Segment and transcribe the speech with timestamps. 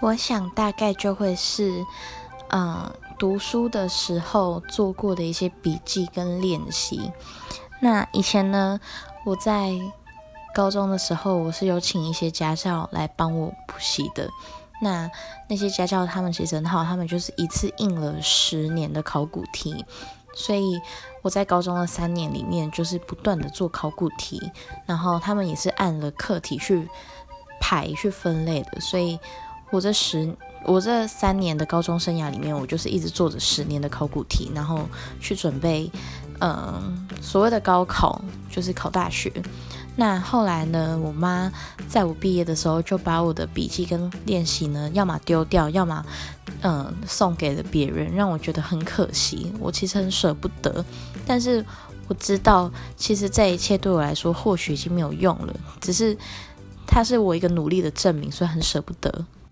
[0.00, 1.84] 我想大概就会是，
[2.48, 7.12] 嗯，读书的时候做过的一些笔记跟练习。
[7.80, 8.80] 那以前呢，
[9.26, 9.78] 我在
[10.54, 14.30] 高中的时候，我是有请一些家教来帮我补习的。
[14.80, 15.10] 那
[15.48, 19.84] 那些家教他们其实很好，他们就是一次印了十年的考古题，
[20.34, 20.80] 所以
[21.20, 24.50] 我在高中的三年里面就是不断的做考古题，
[24.86, 26.88] 然后他们也是按了课题去
[27.60, 29.20] 排去分类的，所以。
[29.70, 30.34] 我这十，
[30.64, 34.88] 我这三年的高中生涯里面，我就是一直做着十年的考古题，然后
[35.20, 35.90] 去准备，
[36.40, 38.20] 嗯，所谓的高考，
[38.50, 39.32] 就是考大学。
[39.96, 41.52] 那后来呢，我妈
[41.88, 46.04] 在我毕业的时候，就把我的笔记跟练习呢，要么丢掉，要么，
[46.62, 49.52] 嗯，送给了别人，让我觉得很可惜。
[49.58, 50.84] 我其实很舍不得，
[51.26, 51.64] 但是
[52.08, 56.16] 我知道，其实这一切对我来说，或许已经没有用了，只是
[56.86, 59.26] 它是我一个努力的证明，所以很舍不得。